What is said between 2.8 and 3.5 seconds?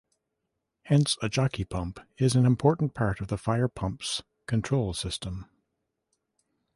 part of the